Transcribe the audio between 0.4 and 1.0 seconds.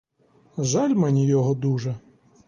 Жаль